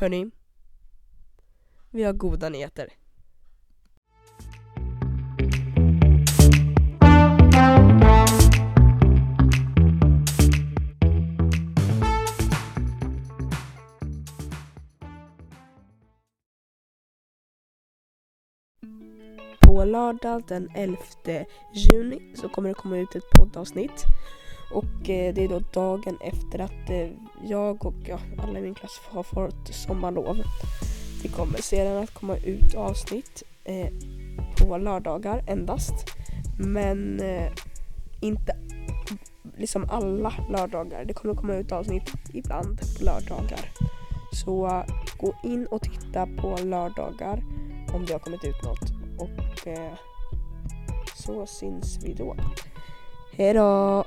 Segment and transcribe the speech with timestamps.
[0.00, 0.30] Hörni,
[1.90, 2.88] vi har goda nyheter.
[19.60, 20.96] På lördag den 11
[21.74, 24.06] juni så kommer det komma ut ett poddavsnitt.
[24.70, 27.08] Och eh, det är då dagen efter att eh,
[27.42, 30.36] jag och ja, alla i min klass har fått sommarlov.
[31.22, 33.88] Det kommer sedan att komma ut avsnitt eh,
[34.58, 35.94] på lördagar endast.
[36.58, 37.52] Men eh,
[38.20, 38.56] inte
[39.56, 41.04] liksom alla lördagar.
[41.04, 43.70] Det kommer komma ut avsnitt ibland på lördagar.
[44.32, 44.84] Så eh,
[45.18, 47.42] gå in och titta på lördagar
[47.94, 48.90] om det har kommit ut något.
[49.18, 49.68] Och
[51.16, 52.36] så syns vi då.
[53.32, 54.04] Hejdå!